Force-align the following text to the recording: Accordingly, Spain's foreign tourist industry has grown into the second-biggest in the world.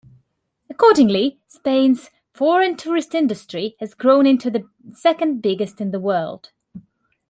Accordingly, 0.67 1.37
Spain's 1.47 2.09
foreign 2.33 2.75
tourist 2.75 3.13
industry 3.13 3.75
has 3.79 3.93
grown 3.93 4.25
into 4.25 4.49
the 4.49 4.67
second-biggest 4.95 5.79
in 5.79 5.91
the 5.91 5.99
world. 5.99 6.49